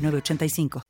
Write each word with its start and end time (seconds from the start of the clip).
985. 0.00 0.82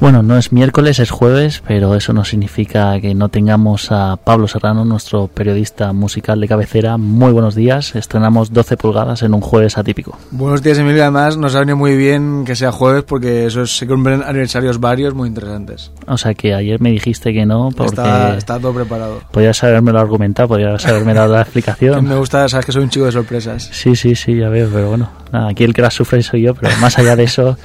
Bueno, 0.00 0.22
no 0.22 0.38
es 0.38 0.50
miércoles, 0.50 0.98
es 0.98 1.10
jueves, 1.10 1.62
pero 1.68 1.94
eso 1.94 2.14
no 2.14 2.24
significa 2.24 2.98
que 3.02 3.14
no 3.14 3.28
tengamos 3.28 3.92
a 3.92 4.16
Pablo 4.16 4.48
Serrano, 4.48 4.86
nuestro 4.86 5.26
periodista 5.26 5.92
musical 5.92 6.40
de 6.40 6.48
cabecera. 6.48 6.96
Muy 6.96 7.32
buenos 7.32 7.54
días, 7.54 7.94
estrenamos 7.94 8.50
12 8.50 8.78
pulgadas 8.78 9.22
en 9.22 9.34
un 9.34 9.42
jueves 9.42 9.76
atípico. 9.76 10.18
Buenos 10.30 10.62
días, 10.62 10.78
Emilio. 10.78 11.02
Además, 11.02 11.36
nos 11.36 11.54
ha 11.54 11.58
venido 11.60 11.76
muy 11.76 11.98
bien 11.98 12.46
que 12.46 12.56
sea 12.56 12.72
jueves 12.72 13.04
porque 13.04 13.44
eso 13.44 13.66
se 13.66 13.86
cumplen 13.86 14.22
aniversarios 14.22 14.80
varios 14.80 15.12
muy 15.12 15.28
interesantes. 15.28 15.92
O 16.06 16.16
sea 16.16 16.32
que 16.32 16.54
ayer 16.54 16.80
me 16.80 16.92
dijiste 16.92 17.34
que 17.34 17.44
no 17.44 17.68
porque... 17.76 18.00
Está, 18.38 18.58
todo 18.58 18.72
preparado. 18.72 19.20
Podrías 19.30 19.62
haberme 19.64 19.92
lo 19.92 20.00
argumentado, 20.00 20.48
podrías 20.48 20.86
haberme 20.86 21.12
dado 21.12 21.34
la 21.34 21.42
explicación. 21.42 22.08
me 22.08 22.16
gusta, 22.16 22.48
sabes 22.48 22.64
que 22.64 22.72
soy 22.72 22.84
un 22.84 22.88
chico 22.88 23.04
de 23.04 23.12
sorpresas. 23.12 23.68
Sí, 23.70 23.94
sí, 23.94 24.14
sí, 24.14 24.34
ya 24.34 24.48
veo, 24.48 24.70
pero 24.72 24.88
bueno, 24.88 25.10
aquí 25.30 25.64
el 25.64 25.74
que 25.74 25.82
las 25.82 25.92
sufre 25.92 26.22
soy 26.22 26.40
yo, 26.40 26.54
pero 26.54 26.74
más 26.80 26.98
allá 26.98 27.16
de 27.16 27.24
eso, 27.24 27.58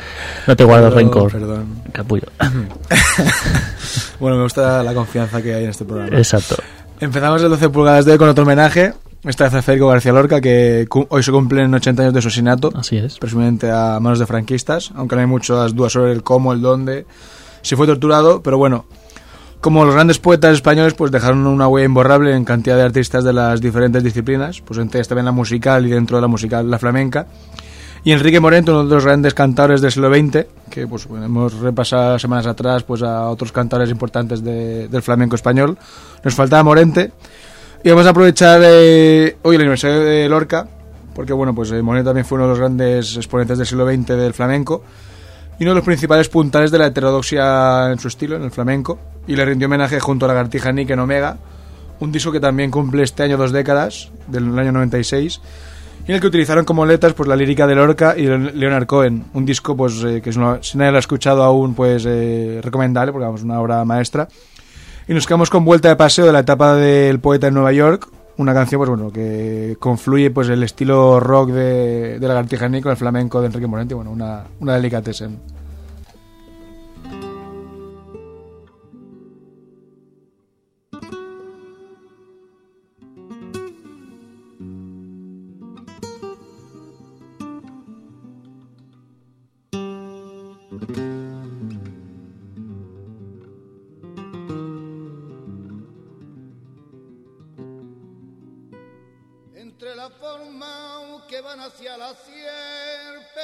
no 0.47 0.55
te 0.57 0.65
guardo 0.65 0.89
rencor. 0.89 1.31
Perdón. 1.31 1.65
Capullo. 1.93 2.24
bueno, 4.19 4.37
me 4.37 4.43
gusta 4.43 4.83
la 4.83 4.93
confianza 4.93 5.41
que 5.41 5.53
hay 5.53 5.63
en 5.63 5.69
este 5.69 5.85
programa. 5.85 6.17
Exacto. 6.17 6.55
Empezamos 6.99 7.41
el 7.41 7.49
12 7.49 7.69
pulgadas 7.69 8.05
de 8.05 8.13
hoy 8.13 8.17
con 8.17 8.29
otro 8.29 8.43
homenaje. 8.43 8.93
Esta 9.23 9.45
vez 9.45 9.53
a 9.55 9.61
Federico 9.61 9.87
García 9.87 10.13
Lorca, 10.13 10.39
que 10.39 10.87
hoy 11.09 11.23
se 11.23 11.31
cumplen 11.31 11.73
80 11.73 12.03
años 12.03 12.13
de 12.13 12.21
su 12.21 12.27
asesinato. 12.27 12.71
Así 12.75 12.97
es. 12.97 13.17
Presumiblemente 13.17 13.71
a 13.71 13.99
manos 13.99 14.19
de 14.19 14.27
franquistas, 14.27 14.91
aunque 14.95 15.15
no 15.15 15.21
hay 15.21 15.27
muchas 15.27 15.73
dudas 15.73 15.93
sobre 15.93 16.11
el 16.11 16.21
cómo, 16.21 16.53
el 16.53 16.61
dónde. 16.61 17.05
Si 17.63 17.75
fue 17.75 17.87
torturado, 17.87 18.43
pero 18.43 18.59
bueno, 18.59 18.85
como 19.61 19.83
los 19.83 19.95
grandes 19.95 20.19
poetas 20.19 20.53
españoles, 20.53 20.93
pues 20.93 21.11
dejaron 21.11 21.47
una 21.47 21.67
huella 21.67 21.87
imborrable 21.87 22.35
en 22.35 22.45
cantidad 22.45 22.75
de 22.75 22.83
artistas 22.83 23.23
de 23.23 23.33
las 23.33 23.61
diferentes 23.61 24.03
disciplinas, 24.03 24.61
pues 24.61 24.79
entre 24.79 24.99
ellas 24.99 25.07
también 25.07 25.25
la 25.25 25.31
musical 25.31 25.87
y 25.87 25.89
dentro 25.89 26.17
de 26.17 26.21
la 26.21 26.27
musical 26.27 26.69
la 26.69 26.77
flamenca. 26.77 27.25
Y 28.05 28.11
Enrique 28.11 28.39
Morente, 28.39 28.69
uno 28.69 28.85
de 28.85 28.93
los 28.93 29.03
grandes 29.03 29.33
cantadores 29.33 29.81
del 29.81 29.91
siglo 29.91 30.13
XX, 30.13 30.45
que 30.69 30.85
pues, 30.85 31.07
hemos 31.07 31.55
repasado 31.55 32.19
semanas 32.19 32.45
atrás 32.45 32.83
pues, 32.83 33.01
a 33.01 33.27
otros 33.31 33.51
cantadores 33.51 33.89
importantes 33.89 34.43
del 34.43 35.01
flamenco 35.01 35.35
español. 35.35 35.75
Nos 36.23 36.35
faltaba 36.35 36.61
Morente. 36.61 37.11
Y 37.83 37.89
vamos 37.89 38.05
a 38.05 38.11
aprovechar 38.11 38.61
eh, 38.63 39.37
hoy 39.41 39.55
el 39.55 39.61
aniversario 39.61 40.01
de 40.01 40.29
Lorca, 40.29 40.67
porque 41.15 41.33
bueno, 41.33 41.55
pues 41.55 41.71
eh, 41.71 41.81
Morente 41.81 42.05
también 42.05 42.27
fue 42.27 42.35
uno 42.35 42.45
de 42.45 42.49
los 42.49 42.59
grandes 42.59 43.17
exponentes 43.17 43.57
del 43.57 43.65
siglo 43.65 43.87
XX 43.87 44.05
del 44.09 44.33
flamenco 44.35 44.83
y 45.57 45.63
uno 45.63 45.71
de 45.71 45.75
los 45.77 45.85
principales 45.85 46.29
puntales 46.29 46.69
de 46.69 46.77
la 46.77 46.85
heterodoxia 46.85 47.91
en 47.91 47.97
su 47.97 48.07
estilo, 48.07 48.35
en 48.35 48.43
el 48.43 48.51
flamenco, 48.51 48.99
y 49.25 49.35
le 49.35 49.45
rindió 49.45 49.65
homenaje 49.65 49.99
junto 49.99 50.25
a 50.25 50.27
la 50.27 50.35
Gartija 50.35 50.71
Nick 50.71 50.91
en 50.91 50.99
Omega, 50.99 51.37
un 51.99 52.11
disco 52.11 52.31
que 52.31 52.39
también 52.39 52.69
cumple 52.69 53.01
este 53.01 53.23
año 53.23 53.35
dos 53.35 53.51
décadas, 53.51 54.11
del 54.27 54.59
año 54.59 54.71
96, 54.73 55.39
y 55.39 55.39
en 56.07 56.15
el 56.15 56.21
que 56.21 56.27
utilizaron 56.27 56.65
como 56.65 56.85
letras 56.85 57.13
pues 57.13 57.27
la 57.27 57.35
lírica 57.35 57.65
de 57.65 57.75
Lorca 57.75 58.15
y 58.17 58.25
Leonard 58.27 58.85
Cohen, 58.85 59.25
un 59.33 59.45
disco 59.45 59.75
pues 59.75 60.03
eh, 60.03 60.21
que 60.21 60.31
si 60.31 60.39
nadie 60.39 60.91
lo 60.91 60.97
ha 60.97 60.99
escuchado 60.99 61.43
aún 61.43 61.73
pues 61.73 62.05
eh, 62.07 62.59
recomendable 62.63 63.11
porque 63.11 63.33
es 63.33 63.43
una 63.43 63.59
obra 63.59 63.83
maestra. 63.85 64.27
Y 65.07 65.13
nos 65.13 65.25
quedamos 65.27 65.49
con 65.49 65.65
Vuelta 65.65 65.89
de 65.89 65.95
Paseo 65.95 66.25
de 66.25 66.33
la 66.33 66.39
etapa 66.39 66.75
del 66.75 67.19
poeta 67.19 67.47
en 67.47 67.53
Nueva 67.55 67.71
York, 67.71 68.07
una 68.37 68.53
canción 68.53 68.79
pues 68.79 68.89
bueno 68.89 69.11
que 69.11 69.77
confluye 69.79 70.29
pues 70.31 70.49
el 70.49 70.61
estilo 70.63 71.19
rock 71.19 71.49
de, 71.51 72.19
de 72.19 72.27
la 72.27 72.33
Gartija 72.33 72.67
con 72.67 72.91
el 72.91 72.97
flamenco 72.97 73.39
de 73.39 73.47
Enrique 73.47 73.67
Morente, 73.67 73.95
bueno, 73.95 74.11
una, 74.11 74.43
una 74.59 74.73
delicatessen. 74.73 75.54
Hacia 101.59 101.97
la 101.97 102.13
sierpe 102.13 103.41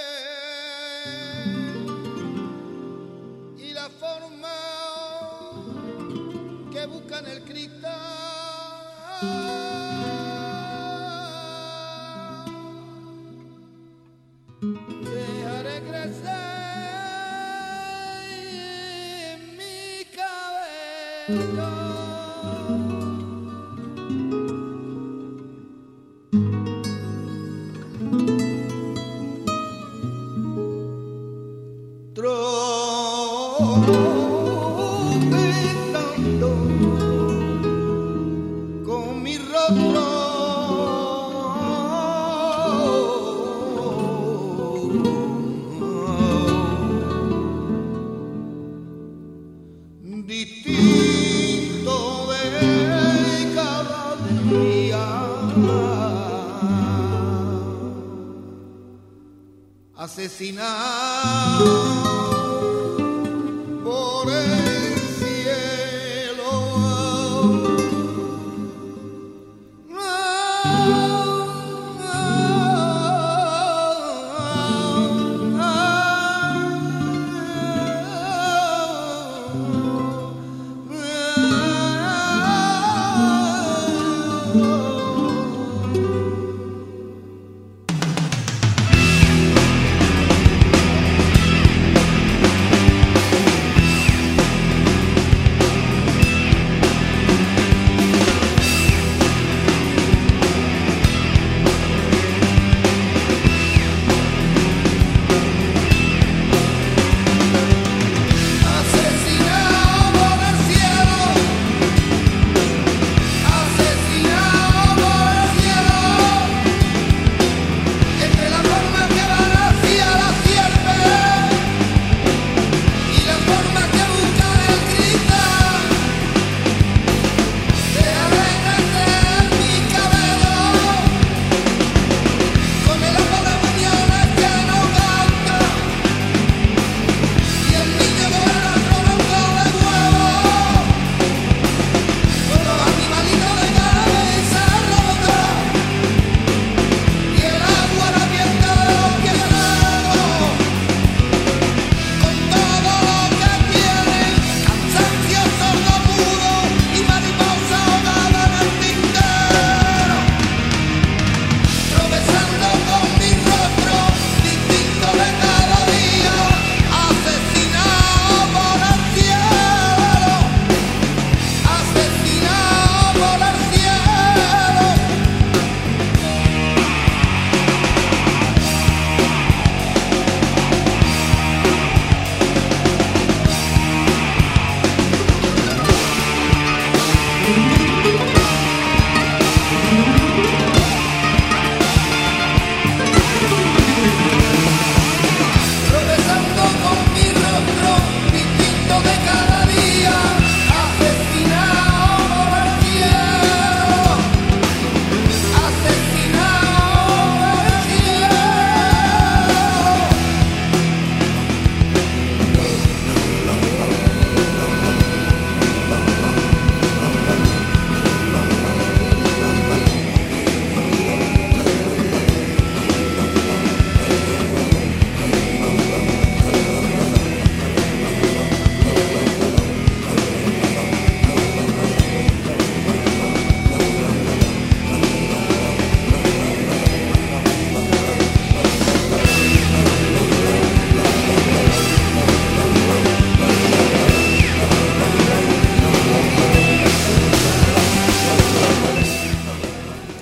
y 3.57 3.73
la 3.73 3.89
forma 3.89 4.49
que 6.71 6.85
buscan 6.85 7.25
el 7.27 7.43
cristal. 7.43 7.91
Oh. 33.83 34.20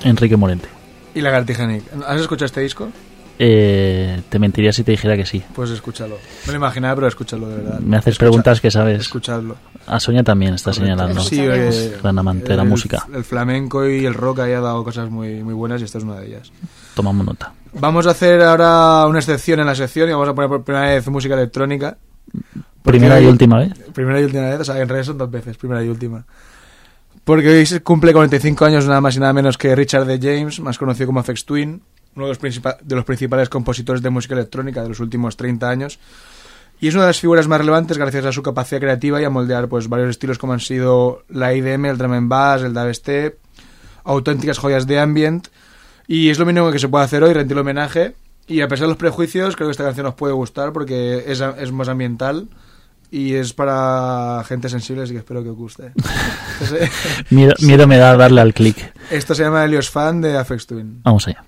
Enrique 0.09 0.35
Morente. 0.37 0.67
Y 1.15 1.21
Lagartija 1.21 1.65
Nick. 1.67 1.83
¿Has 2.07 2.21
escuchado 2.21 2.45
este 2.45 2.61
disco? 2.61 2.89
Eh, 3.41 4.21
te 4.27 4.37
mentiría 4.37 4.73
si 4.73 4.83
te 4.83 4.91
dijera 4.91 5.15
que 5.15 5.25
sí. 5.25 5.41
Pues 5.55 5.69
escúchalo. 5.69 6.17
No 6.45 6.51
lo 6.51 6.57
imaginaba, 6.57 6.95
pero 6.95 7.07
escúchalo 7.07 7.47
de 7.47 7.55
verdad. 7.63 7.79
Me 7.79 7.95
haces 7.97 8.13
Escucha- 8.15 8.19
preguntas 8.19 8.59
que 8.61 8.69
sabes. 8.69 8.99
Escuchadlo. 9.01 9.55
A 9.87 9.99
Sonia 9.99 10.23
también 10.23 10.53
está 10.55 10.71
Correcto. 10.71 10.85
señalando. 10.85 11.21
Sí, 11.21 11.39
eh, 11.41 11.97
Gran 12.03 12.19
amante 12.19 12.49
de 12.49 12.57
la 12.57 12.63
el- 12.63 12.69
música. 12.69 13.07
El 13.13 13.23
flamenco 13.23 13.87
y 13.87 14.05
el 14.05 14.13
rock 14.13 14.39
ahí 14.41 14.51
ha 14.51 14.59
dado 14.59 14.83
cosas 14.83 15.09
muy, 15.09 15.41
muy 15.41 15.53
buenas 15.53 15.79
y 15.81 15.85
esta 15.85 15.99
es 15.99 16.03
una 16.03 16.15
de 16.19 16.27
ellas. 16.27 16.51
Tomamos 16.95 17.25
nota. 17.25 17.53
Vamos 17.73 18.07
a 18.07 18.11
hacer 18.11 18.41
ahora 18.41 19.05
una 19.07 19.19
excepción 19.19 19.59
en 19.61 19.67
la 19.67 19.75
sección 19.75 20.09
y 20.09 20.11
vamos 20.11 20.27
a 20.27 20.35
poner 20.35 20.49
por 20.49 20.63
primera 20.63 20.87
vez 20.89 21.07
música 21.07 21.35
electrónica. 21.35 21.97
Primera 22.83 23.21
y 23.21 23.25
última 23.25 23.59
vez. 23.59 23.73
Primera 23.93 24.19
y 24.19 24.23
última 24.25 24.49
vez, 24.49 24.59
o 24.59 24.63
sea, 24.65 24.79
en 24.79 24.87
realidad 24.89 25.05
son 25.05 25.17
dos 25.17 25.29
veces, 25.31 25.55
primera 25.57 25.83
y 25.83 25.87
última. 25.87 26.25
Porque 27.29 27.47
hoy 27.47 27.65
se 27.67 27.81
cumple 27.81 28.11
45 28.11 28.65
años 28.65 28.87
nada 28.87 29.01
más 29.01 29.15
y 29.15 29.19
nada 29.19 29.33
menos 29.33 29.55
que 29.55 29.75
Richard 29.75 30.07
D. 30.07 30.17
James, 30.19 30.59
más 30.61 30.79
conocido 30.79 31.05
como 31.05 31.19
Afex 31.19 31.45
Twin, 31.45 31.79
uno 32.15 32.27
de 32.27 32.33
los, 32.33 32.41
de 32.81 32.95
los 32.95 33.05
principales 33.05 33.49
compositores 33.49 34.01
de 34.01 34.09
música 34.09 34.33
electrónica 34.33 34.81
de 34.81 34.89
los 34.89 34.99
últimos 34.99 35.37
30 35.37 35.69
años. 35.69 35.99
Y 36.81 36.87
es 36.87 36.95
una 36.95 37.03
de 37.03 37.09
las 37.09 37.19
figuras 37.19 37.47
más 37.47 37.59
relevantes 37.59 37.99
gracias 37.99 38.25
a 38.25 38.31
su 38.31 38.41
capacidad 38.41 38.81
creativa 38.81 39.21
y 39.21 39.25
a 39.25 39.29
moldear 39.29 39.67
pues, 39.67 39.87
varios 39.89 40.09
estilos 40.09 40.39
como 40.39 40.53
han 40.53 40.59
sido 40.59 41.21
la 41.29 41.53
IDM, 41.53 41.85
el 41.85 41.99
drum 41.99 42.13
and 42.13 42.29
bass, 42.29 42.63
el 42.63 42.73
dubstep, 42.73 43.37
auténticas 44.05 44.57
joyas 44.57 44.87
de 44.87 44.99
ambient. 44.99 45.49
Y 46.07 46.31
es 46.31 46.39
lo 46.39 46.47
mínimo 46.47 46.71
que 46.71 46.79
se 46.79 46.87
puede 46.87 47.05
hacer 47.05 47.21
hoy, 47.21 47.33
rendir 47.33 47.59
homenaje. 47.59 48.15
Y 48.47 48.61
a 48.61 48.67
pesar 48.67 48.87
de 48.87 48.93
los 48.93 48.97
prejuicios, 48.97 49.55
creo 49.55 49.67
que 49.67 49.73
esta 49.73 49.83
canción 49.83 50.07
os 50.07 50.15
puede 50.15 50.33
gustar 50.33 50.73
porque 50.73 51.25
es, 51.27 51.41
es 51.41 51.71
más 51.71 51.89
ambiental 51.89 52.47
y 53.11 53.33
es 53.33 53.53
para 53.53 54.43
gente 54.47 54.69
sensible, 54.69 55.03
así 55.03 55.13
que 55.13 55.19
espero 55.19 55.43
que 55.43 55.49
os 55.49 55.55
guste. 55.57 55.91
Entonces, 56.61 56.89
Miedo, 57.29 57.53
miedo 57.61 57.87
me 57.87 57.97
da 57.97 58.15
darle 58.15 58.41
al 58.41 58.53
clic. 58.53 58.93
esto 59.11 59.33
se 59.33 59.43
llama 59.43 59.63
Helios 59.65 59.89
Fan 59.89 60.21
de 60.21 60.37
Afex 60.37 60.67
Twin. 60.67 61.01
Vamos 61.03 61.27
allá. 61.27 61.43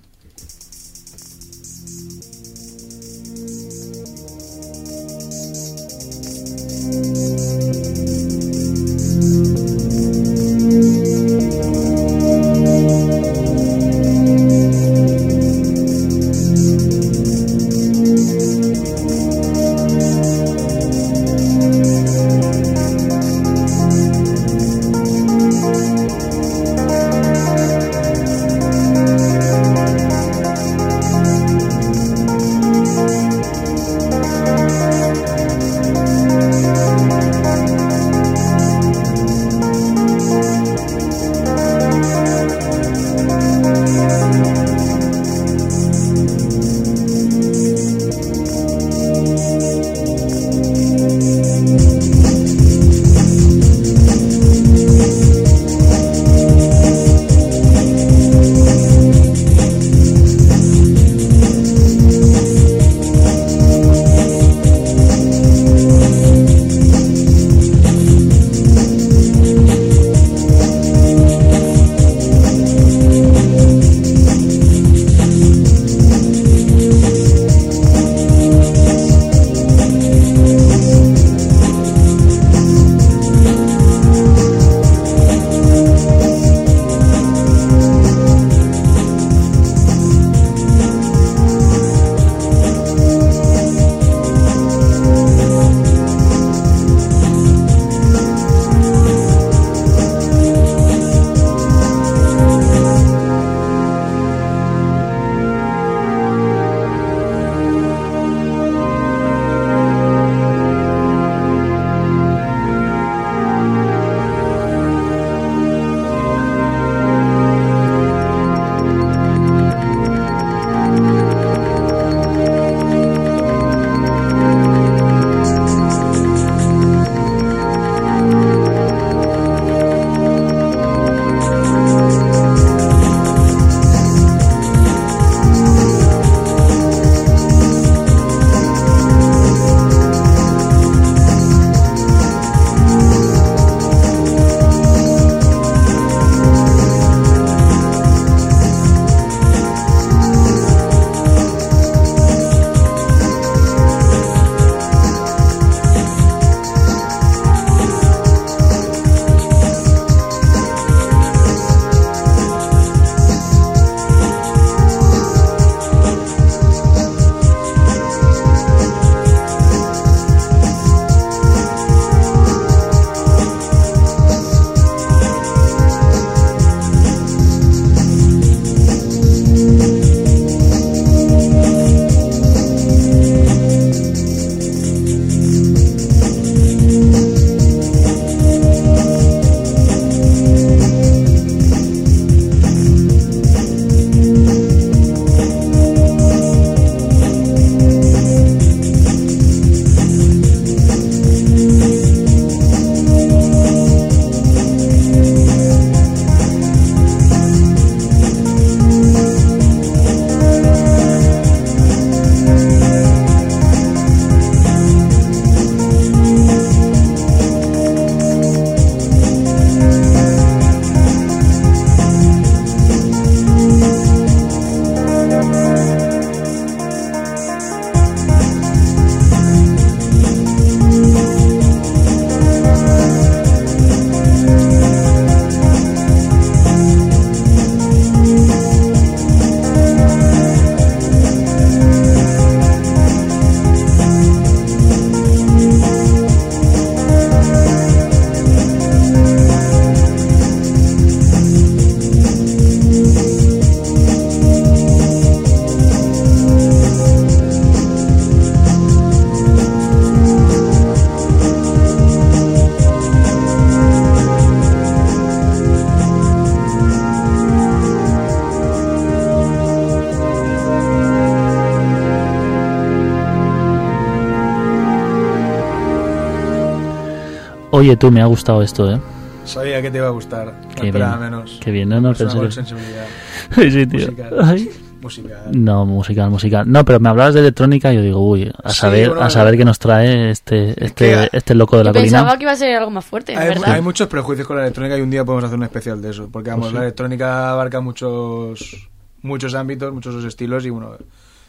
Oye, 277.72 277.96
tú, 277.96 278.10
me 278.10 278.20
ha 278.20 278.26
gustado 278.26 278.62
esto, 278.62 278.90
¿eh? 278.92 279.00
Sabía 279.44 279.82
que 279.82 279.90
te 279.90 279.98
iba 279.98 280.06
a 280.06 280.10
gustar. 280.10 280.54
Qué 280.76 280.86
esperaba 280.86 281.16
bien. 281.16 281.30
menos. 281.30 281.58
Qué 281.60 281.70
bien, 281.72 281.88
no, 281.88 282.00
no, 282.00 282.12
pensé 282.14 282.38
que- 282.38 282.50
sensibilidad. 282.52 283.06
sí, 283.56 283.86
tío. 283.86 284.06
Musical. 284.06 284.34
Ay. 284.40 284.70
Musical. 285.00 285.38
No, 285.52 285.84
musical, 285.84 286.30
musical. 286.30 286.70
No, 286.70 286.84
pero 286.84 287.00
me 287.00 287.08
hablabas 287.08 287.34
de 287.34 287.40
electrónica 287.40 287.92
y 287.92 287.96
yo 287.96 288.02
digo, 288.02 288.20
uy, 288.20 288.52
a 288.62 288.70
Sí, 288.70 288.78
saber, 288.78 289.08
bueno, 289.08 289.24
a 289.24 289.30
saber 289.30 289.56
qué 289.56 289.64
nos 289.64 289.80
trae 289.80 290.30
este, 290.30 290.70
este, 290.84 290.92
que- 290.94 291.28
este 291.32 291.54
loco 291.56 291.76
de 291.76 291.82
la 291.84 291.90
Yo 291.90 291.94
pensaba 291.94 292.22
colina. 292.28 292.38
que 292.38 292.44
iba 292.44 292.52
a 292.52 292.56
ser 292.56 292.76
algo 292.76 292.90
más 292.92 293.04
fuerte, 293.04 293.36
Hay, 293.36 293.48
¿verdad? 293.48 293.72
hay 293.72 293.80
muchos 293.82 294.06
prejuicios 294.06 294.46
con 294.46 294.56
la 294.58 294.62
electrónica 294.62 294.96
y 294.96 295.00
un 295.00 295.10
día 295.10 295.24
podemos 295.24 295.42
hacer 295.44 295.58
un 295.58 295.64
especial 295.64 296.00
de 296.00 296.10
eso. 296.10 296.28
Porque 296.30 296.50
vamos, 296.50 296.66
Pues 296.66 296.70
sí. 296.70 296.76
la 296.76 296.82
electrónica 296.84 297.50
abarca 297.50 297.80
muchos 297.80 298.88
muchos 299.22 299.54
ámbitos, 299.54 299.92
muchos 299.92 300.24
estilos 300.24 300.64
y 300.66 300.70
bueno, 300.70 300.92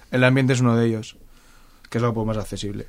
el 0.10 0.24
ambiente 0.24 0.54
es 0.54 0.62
uno 0.62 0.76
de 0.76 0.88
ellos, 0.88 1.18
que 1.92 2.00
es 2.00 2.04
algo 2.04 2.26
más 2.26 2.38
accesible. 2.38 2.88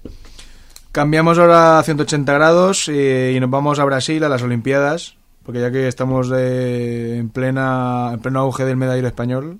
Cambiamos 0.94 1.38
ahora 1.38 1.80
a 1.80 1.82
180 1.82 2.32
grados 2.32 2.86
y, 2.88 2.92
y 3.36 3.40
nos 3.40 3.50
vamos 3.50 3.80
a 3.80 3.84
Brasil, 3.84 4.22
a 4.22 4.28
las 4.28 4.42
Olimpiadas, 4.42 5.16
porque 5.42 5.60
ya 5.60 5.72
que 5.72 5.88
estamos 5.88 6.28
de- 6.28 7.18
en, 7.18 7.30
plena, 7.30 8.10
en 8.14 8.20
pleno 8.20 8.38
auge 8.38 8.64
del 8.64 8.76
medallero 8.76 9.08
español. 9.08 9.58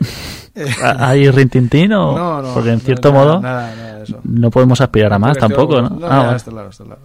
eh, 0.56 0.66
¿Hay 0.98 1.30
rintintín 1.30 1.92
o...? 1.92 2.12
no, 2.18 2.42
no, 2.42 2.52
Porque 2.54 2.70
en 2.72 2.80
cierto 2.80 3.12
modo 3.12 3.40
Nada, 3.40 3.74
nada 3.76 3.96
de 3.98 4.02
eso. 4.04 4.18
no 4.24 4.50
podemos 4.50 4.80
aspirar 4.80 5.12
a 5.12 5.20
más 5.20 5.38
Porque 5.38 5.54
tampoco, 5.54 5.78
estoy- 5.78 5.98
¿no? 6.00 6.06
Ah, 6.06 6.24
vale. 6.24 6.36
está 6.36 6.50
claro, 6.50 6.70
está 6.70 6.84
claro. 6.84 7.00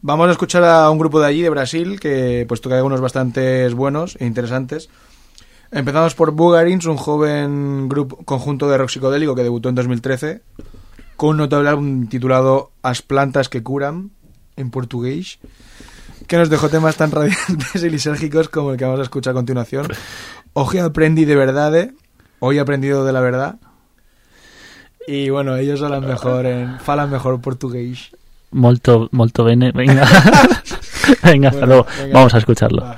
Vamos 0.00 0.28
a 0.28 0.32
escuchar 0.32 0.64
a 0.64 0.90
un 0.90 0.98
grupo 0.98 1.20
de 1.20 1.26
allí, 1.26 1.42
de 1.42 1.50
Brasil, 1.50 2.00
que 2.00 2.44
pues 2.48 2.60
toca 2.60 2.76
algunos 2.76 3.00
bastante 3.00 3.68
buenos 3.68 4.16
e 4.18 4.26
interesantes. 4.26 4.88
Empezamos 5.70 6.14
por 6.16 6.32
Bugarins, 6.32 6.86
un 6.86 6.96
joven 6.96 7.88
grupo, 7.88 8.16
conjunto 8.24 8.68
de 8.68 8.78
rock 8.78 8.88
psicodélico 8.90 9.34
que 9.36 9.42
debutó 9.44 9.68
en 9.68 9.74
2013, 9.76 10.40
con 11.18 11.30
un 11.30 11.36
notable 11.38 11.68
álbum 11.68 12.06
titulado 12.06 12.70
As 12.80 13.02
plantas 13.02 13.48
que 13.50 13.60
curan, 13.62 14.12
en 14.56 14.70
portugués, 14.70 15.40
que 16.28 16.36
nos 16.38 16.48
dejó 16.48 16.68
temas 16.68 16.94
tan 16.94 17.10
radiantes 17.10 17.82
y 17.82 17.90
lisérgicos 17.90 18.48
como 18.48 18.70
el 18.70 18.76
que 18.78 18.84
vamos 18.84 19.00
a 19.00 19.02
escuchar 19.02 19.32
a 19.32 19.34
continuación. 19.34 19.88
Hoy 20.52 20.78
aprendí 20.78 21.24
de 21.24 21.34
verdad, 21.34 21.90
hoy 22.38 22.58
he 22.58 22.60
aprendido 22.60 23.04
de 23.04 23.12
la 23.12 23.20
verdad. 23.20 23.56
Y 25.08 25.30
bueno, 25.30 25.56
ellos 25.56 25.82
hablan 25.82 26.06
mejor 26.06 26.46
en, 26.46 26.78
falan 26.78 27.10
mejor 27.10 27.40
portugués. 27.40 28.10
Molto, 28.52 29.08
molto 29.10 29.42
bene. 29.42 29.72
Venga, 29.72 30.06
venga, 31.24 31.48
hasta 31.48 31.66
Bueno, 31.66 31.66
luego. 31.66 31.86
venga. 31.98 32.14
Vamos 32.14 32.34
a 32.34 32.38
escucharlo. 32.38 32.82
Va. 32.82 32.96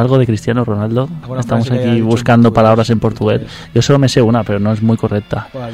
Algo 0.00 0.18
de 0.18 0.26
Cristiano 0.26 0.64
Ronaldo. 0.64 1.08
Alguna 1.22 1.40
Estamos 1.40 1.70
aquí 1.70 2.00
buscando 2.00 2.52
palabras 2.52 2.90
en 2.90 3.00
portugués. 3.00 3.42
Yo 3.74 3.82
solo 3.82 3.98
me 3.98 4.08
sé 4.08 4.22
una, 4.22 4.42
pero 4.44 4.58
no 4.58 4.72
es 4.72 4.82
muy 4.82 4.96
correcta. 4.96 5.48
¿Cuál? 5.52 5.72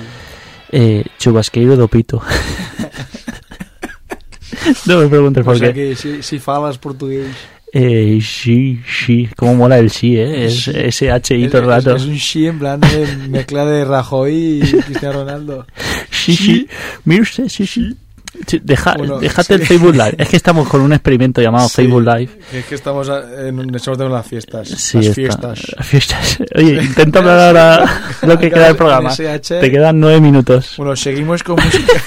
Eh, 0.73 1.05
chubasqueiro 1.19 1.77
do 1.77 1.89
pito. 1.89 2.21
no 4.87 4.99
me 4.99 5.09
preguntes 5.09 5.45
por 5.45 5.55
O 5.55 5.59
sea 5.59 5.73
qué. 5.73 5.91
que 5.91 5.97
si, 5.97 6.23
si 6.23 6.39
falas 6.39 6.79
portugués. 6.79 7.29
Eh, 7.73 8.21
sí, 8.23 8.81
sí. 9.05 9.29
Cómo 9.37 9.55
mola 9.55 9.79
el 9.79 9.91
sí, 9.91 10.17
¿eh? 10.17 10.47
Es 10.47 10.65
Sí. 10.65 10.71
S-H-I 10.75 11.45
Es, 11.45 11.51
todo 11.51 11.63
el 11.63 11.69
es- 11.69 11.75
rato. 11.85 11.97
es 11.97 12.05
un 12.05 12.19
sí 12.19 12.47
en 12.47 12.59
plan 12.59 12.81
de 12.81 13.07
mezcla 13.29 13.67
de 13.67 13.85
Rajoy 13.85 14.63
y 14.63 14.73
Cristiano 14.83 15.21
Ronaldo. 15.21 15.67
Sí, 16.11 16.35
sí. 16.35 16.67
Mire 17.05 17.23
usted, 17.23 17.49
sí, 17.49 17.67
sí. 17.67 17.95
Sí, 18.47 18.61
Deja, 18.63 18.95
Bueno, 18.97 19.19
déjate 19.19 19.55
el 19.55 19.61
sí. 19.61 19.67
Facebook 19.67 19.95
Live. 19.95 20.15
Es 20.19 20.29
que 20.29 20.37
estamos 20.37 20.69
con 20.69 20.81
un 20.81 20.93
experimento 20.93 21.41
llamado 21.41 21.69
Sí, 21.69 21.77
Facebook 21.77 22.03
Live. 22.03 22.29
Es 22.53 22.65
que 22.67 22.75
estamos 22.75 23.09
en 23.09 23.59
un 23.59 23.75
estamos 23.75 23.99
de 23.99 24.09
las 24.09 24.27
fiestas. 24.27 24.71
Las 24.71 24.95
está. 24.95 25.15
fiestas. 25.15 25.61
Las 25.77 25.87
fiestas. 25.87 26.39
Oye, 26.55 26.83
intenta 26.83 27.19
hablar 27.21 27.39
ahora 27.57 28.03
lo 28.23 28.39
que 28.39 28.51
queda 28.51 28.67
del 28.67 28.77
programa. 28.77 29.15
Te 29.15 29.71
quedan 29.71 30.01
nueve 30.01 30.21
minutos. 30.21 30.75
Bueno, 30.77 30.97
seguimos 30.97 31.43
con 31.43 31.57
música. 31.57 31.93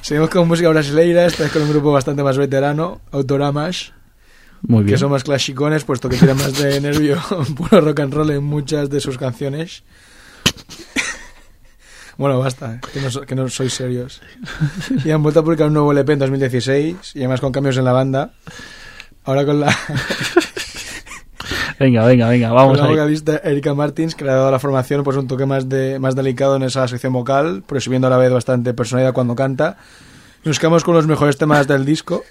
seguimos 0.00 0.30
con 0.30 0.48
música 0.48 0.68
brasileira, 0.68 1.26
esta 1.26 1.44
vez 1.44 1.52
con 1.52 1.62
un 1.62 1.70
grupo 1.70 1.92
bastante 1.92 2.22
más 2.22 2.36
veterano, 2.36 3.00
Autoramas, 3.12 3.92
Muy 4.62 4.84
bien. 4.84 4.94
que 4.94 4.98
son 4.98 5.10
más 5.10 5.24
clasicones, 5.24 5.84
puesto 5.84 6.08
que 6.08 6.16
tienen 6.16 6.36
más 6.36 6.56
de 6.58 6.80
nervio 6.80 7.20
puro 7.56 7.80
rock 7.80 8.00
and 8.00 8.14
roll 8.14 8.30
en 8.30 8.44
muchas 8.44 8.90
de 8.90 9.00
sus 9.00 9.18
canciones. 9.18 9.82
Bueno, 12.18 12.38
basta, 12.38 12.80
que 12.92 13.00
no, 13.00 13.20
que 13.22 13.34
no 13.34 13.48
sois 13.48 13.72
serios. 13.72 14.20
Y 15.04 15.10
han 15.10 15.22
vuelto 15.22 15.40
a 15.40 15.44
publicar 15.44 15.66
un 15.68 15.74
nuevo 15.74 15.92
LP 15.92 16.12
en 16.12 16.18
2016, 16.18 17.12
y 17.14 17.18
además 17.20 17.40
con 17.40 17.52
cambios 17.52 17.76
en 17.78 17.84
la 17.84 17.92
banda. 17.92 18.32
Ahora 19.24 19.44
con 19.44 19.60
la, 19.60 19.76
Venga, 21.78 22.04
venga, 22.04 22.28
venga, 22.28 22.48
con 22.48 22.56
vamos 22.56 22.78
la 22.78 22.84
ahí. 22.84 22.90
vocalista 22.90 23.40
Erika 23.42 23.74
Martins, 23.74 24.14
que 24.14 24.24
le 24.24 24.30
ha 24.30 24.34
dado 24.34 24.48
a 24.48 24.50
la 24.52 24.58
formación 24.58 25.02
pues, 25.02 25.16
un 25.16 25.26
toque 25.26 25.46
más, 25.46 25.68
de, 25.68 25.98
más 25.98 26.14
delicado 26.14 26.56
en 26.56 26.62
esa 26.62 26.86
sección 26.86 27.12
vocal, 27.12 27.64
pero 27.66 27.80
subiendo 27.80 28.06
a 28.06 28.10
la 28.10 28.18
vez 28.18 28.32
bastante 28.32 28.72
personalidad 28.74 29.12
cuando 29.12 29.34
canta. 29.34 29.78
Nos 30.44 30.58
quedamos 30.58 30.84
con 30.84 30.94
los 30.94 31.06
mejores 31.06 31.38
temas 31.38 31.66
del 31.66 31.84
disco. 31.84 32.24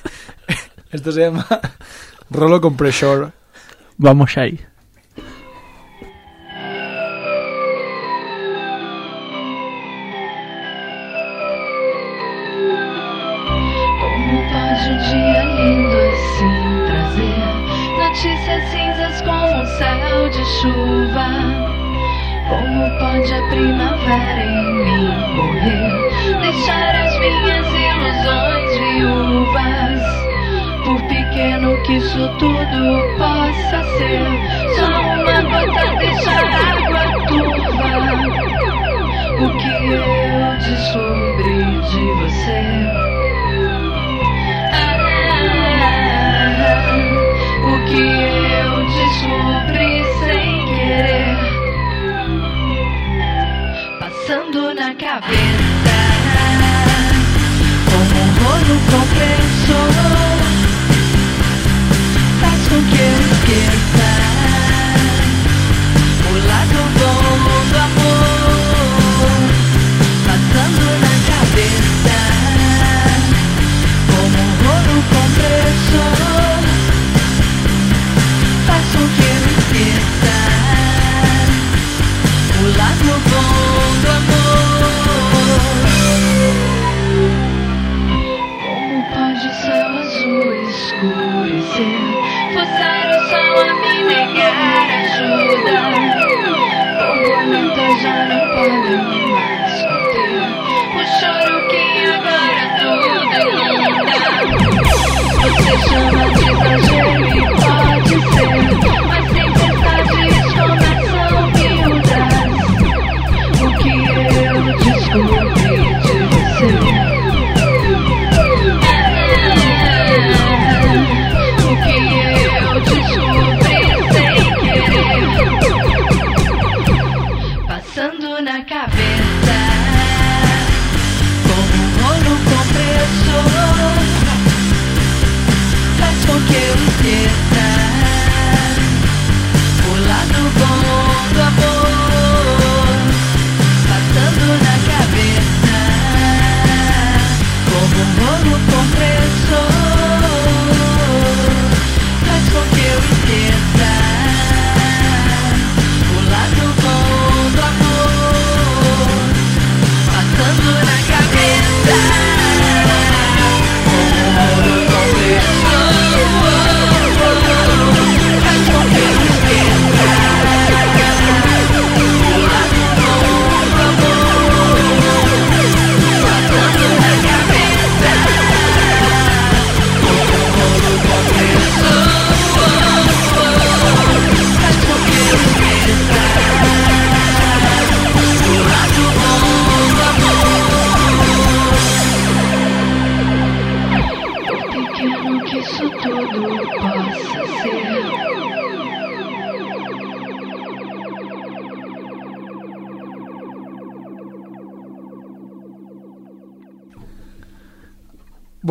Esto 0.92 1.12
se 1.12 1.20
llama 1.20 1.46
Rolo 2.30 2.60
Compressor. 2.60 3.32
Vamos 3.96 4.36
ahí. 4.36 4.60
Chuva? 20.58 21.28
Como 22.48 22.98
pode 22.98 23.32
a 23.32 23.42
primavera 23.48 24.44
em 24.44 24.74
mim 24.84 25.06
morrer? 25.36 26.40
Deixar 26.40 26.94
as 26.96 27.18
minhas 27.20 27.66
ilusões 27.66 28.78
viúvas. 28.78 30.02
Por 30.84 31.00
pequeno 31.02 31.80
que 31.84 31.96
isso 31.96 32.28
tudo 32.38 32.80
possa 33.16 33.84
ser, 33.98 34.26
só 34.76 34.90
uma 35.00 35.38
gota 35.42 35.96
deixar 35.98 36.46
água 36.46 37.04
turva. 37.28 37.92
O 39.38 39.46
que 39.58 39.74
eu 39.92 40.10
descobri 40.58 41.62
de 41.90 42.04
você? 42.20 43.09
Cabeça, 55.00 55.96
como 57.86 58.16
um 58.20 58.28
rolo 58.44 58.76
compressor, 58.90 59.92
faz 62.38 62.62
com 62.68 62.80
que 62.84 63.00
eu 63.00 63.18
esqueça 63.32 63.89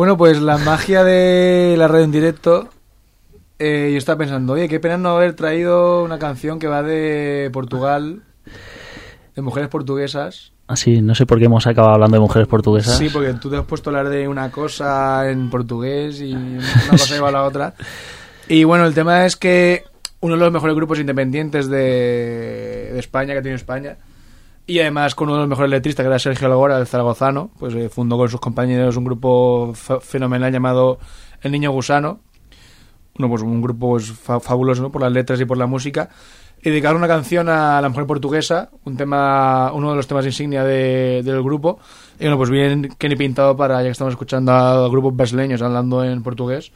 Bueno, 0.00 0.16
pues 0.16 0.40
la 0.40 0.56
magia 0.56 1.04
de 1.04 1.74
la 1.76 1.86
radio 1.86 2.04
en 2.04 2.10
directo. 2.10 2.70
eh, 3.58 3.90
yo 3.92 3.98
estaba 3.98 4.16
pensando, 4.16 4.54
oye, 4.54 4.66
qué 4.66 4.80
pena 4.80 4.96
no 4.96 5.10
haber 5.10 5.34
traído 5.34 6.02
una 6.02 6.18
canción 6.18 6.58
que 6.58 6.68
va 6.68 6.82
de 6.82 7.50
Portugal, 7.52 8.22
de 9.36 9.42
mujeres 9.42 9.68
portuguesas, 9.68 10.52
Así, 10.66 11.02
no 11.02 11.14
sé 11.14 11.26
por 11.26 11.38
qué 11.38 11.44
hemos 11.44 11.66
acabado 11.66 11.92
hablando 11.92 12.16
de 12.16 12.20
mujeres 12.22 12.48
portuguesas. 12.48 12.96
Sí, 12.96 13.10
porque 13.10 13.34
tú 13.34 13.50
te 13.50 13.58
has 13.58 13.66
puesto 13.66 13.90
a 13.90 13.98
hablar 13.98 14.10
de 14.10 14.26
una 14.26 14.50
cosa 14.50 15.30
en 15.30 15.50
portugués 15.50 16.22
y 16.22 16.32
una 16.32 16.62
cosa 16.92 17.14
lleva 17.14 17.28
a 17.28 17.32
la 17.32 17.42
otra. 17.44 17.74
Y 18.48 18.64
bueno, 18.64 18.86
el 18.86 18.94
tema 18.94 19.26
es 19.26 19.36
que 19.36 19.84
uno 20.20 20.34
de 20.34 20.40
los 20.40 20.50
mejores 20.50 20.76
grupos 20.76 20.98
independientes 20.98 21.68
de, 21.68 21.76
de 22.94 22.98
España 22.98 23.34
que 23.34 23.42
tiene 23.42 23.56
España 23.56 23.98
y 24.70 24.80
además 24.80 25.14
con 25.14 25.28
uno 25.28 25.36
de 25.36 25.40
los 25.42 25.48
mejores 25.48 25.70
letristas 25.70 26.04
que 26.04 26.08
era 26.08 26.18
Sergio 26.18 26.46
Algora, 26.46 26.78
el 26.78 26.86
zaragozano, 26.86 27.50
pues 27.58 27.74
eh, 27.74 27.88
fundó 27.88 28.16
con 28.16 28.28
sus 28.28 28.40
compañeros 28.40 28.96
un 28.96 29.04
grupo 29.04 29.72
fe- 29.74 30.00
fenomenal 30.00 30.52
llamado 30.52 30.98
El 31.42 31.52
Niño 31.52 31.70
Gusano. 31.72 32.20
Uno, 33.18 33.28
pues 33.28 33.42
un 33.42 33.60
grupo 33.60 33.90
pues, 33.90 34.12
fa- 34.12 34.40
fabuloso 34.40 34.82
¿no? 34.82 34.90
por 34.92 35.02
las 35.02 35.12
letras 35.12 35.40
y 35.40 35.44
por 35.44 35.58
la 35.58 35.66
música. 35.66 36.08
Y 36.62 36.68
dedicaron 36.70 36.98
una 36.98 37.08
canción 37.08 37.48
a 37.48 37.80
la 37.80 37.88
mujer 37.88 38.06
portuguesa, 38.06 38.70
un 38.84 38.96
tema, 38.96 39.72
uno 39.72 39.90
de 39.90 39.96
los 39.96 40.06
temas 40.06 40.26
insignia 40.26 40.62
de- 40.62 41.22
del 41.24 41.42
grupo. 41.42 41.78
Y 42.18 42.24
bueno, 42.24 42.36
pues 42.36 42.50
bien 42.50 42.88
ni 43.02 43.16
pintado 43.16 43.56
para, 43.56 43.78
ya 43.78 43.84
que 43.84 43.90
estamos 43.92 44.12
escuchando 44.12 44.52
a 44.52 44.88
grupos 44.88 45.16
brasileños 45.16 45.62
hablando 45.62 46.04
en 46.04 46.22
portugués, 46.22 46.70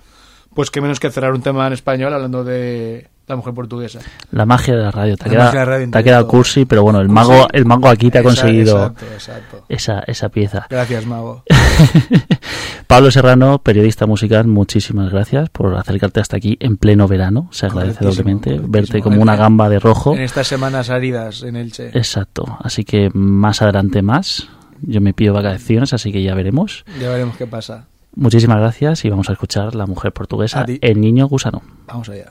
pues 0.55 0.71
que 0.71 0.81
menos 0.81 1.01
que 1.01 1.11
cerrar 1.11 1.33
un 1.33 1.43
tema 1.43 1.67
en 1.67 1.73
español 1.75 2.15
hablando 2.15 2.45
de 2.45 3.09
la 3.27 3.37
mujer 3.37 3.55
portuguesa. 3.55 4.01
La 4.31 4.45
magia 4.47 4.77
de 4.77 4.83
la 4.83 4.91
radio. 4.91 5.17
Te 5.17 5.25
ha 5.29 5.33
La 5.33 5.51
de 5.51 5.57
la 5.57 5.65
radio 5.65 5.91
te 5.91 5.99
ha 5.99 6.03
quedado 6.03 6.29
cursi, 6.29 6.65
pero 6.67 6.83
bueno, 6.83 7.01
el 7.01 7.07
Cursi. 7.09 7.15
mago, 7.31 7.49
el 7.53 7.65
mago 7.65 7.89
aquí 7.89 8.11
te 8.11 8.19
ha 8.19 8.23
conseguido 8.23 8.77
Exacto, 8.87 9.07
exacto. 9.15 9.65
esa, 9.69 10.01
esa 10.07 10.29
pieza. 10.29 10.67
Gracias, 10.71 11.07
Mago. 11.07 11.43
Pablo 12.87 13.11
Serrano, 13.11 13.59
periodista 13.61 14.07
musical, 14.07 14.47
muchísimas 14.47 15.11
gracias 15.11 15.49
por 15.51 15.75
acercarte 15.75 16.21
hasta 16.21 16.37
aquí 16.37 16.57
en 16.61 16.77
pleno 16.77 17.09
verano. 17.09 17.49
Se 17.51 17.67
agradece 17.67 18.05
doblemente 18.05 18.61
verte 18.63 19.01
como 19.01 19.21
una 19.23 19.37
gamba 19.37 19.69
de 19.69 19.79
rojo. 19.79 20.15
En 20.15 20.21
estas 20.21 20.47
semanas 20.47 20.91
áridas 20.91 21.43
en 21.43 21.57
Elche. 21.57 21.89
Exacto. 21.95 22.59
Así 22.61 22.85
que 22.85 23.11
más 23.15 23.63
adelante 23.63 24.03
más. 24.03 24.49
Yo 24.83 25.01
me 25.01 25.15
pido 25.15 25.33
vacaciones, 25.33 25.95
así 25.95 26.13
que 26.13 26.23
ya 26.23 26.35
veremos. 26.35 26.85
Ya 27.01 27.09
veremos 27.09 27.37
qué 27.37 27.47
pasa. 27.47 27.87
Muchísimas 28.17 28.59
gracias 28.59 29.05
y 29.05 29.11
vamos 29.11 29.31
a 29.31 29.33
escuchar 29.33 29.75
La 29.75 29.87
Mujer 29.87 30.13
Portuguesa. 30.13 30.67
El 30.81 31.01
Niño 31.01 31.27
Gusano. 31.27 31.63
Vamos 31.87 32.09
allá. 32.11 32.31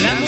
La 0.00 0.21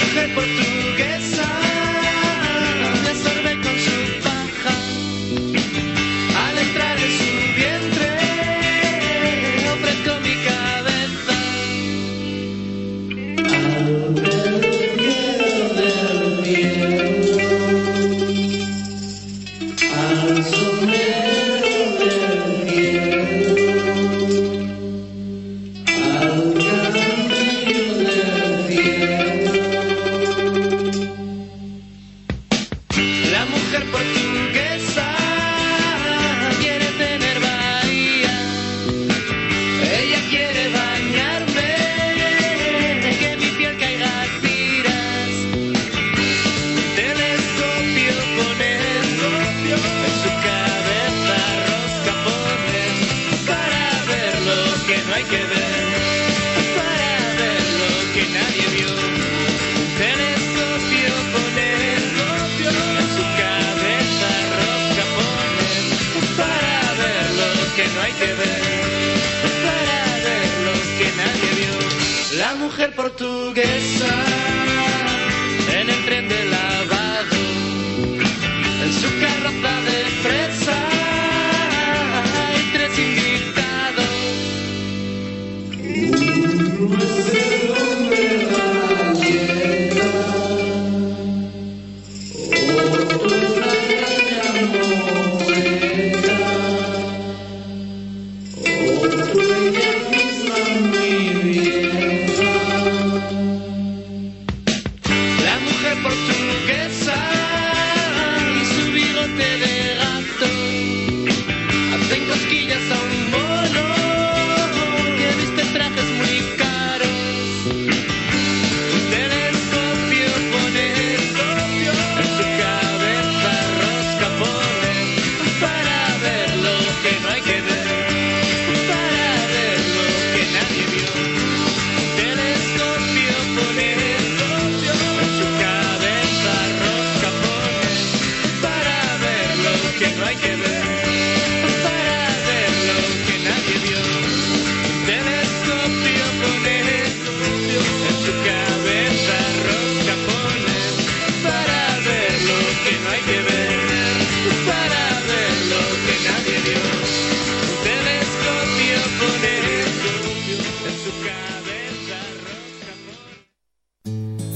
mujer 72.75 72.93
portuguesa 72.97 74.34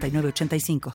906985. 0.00 0.80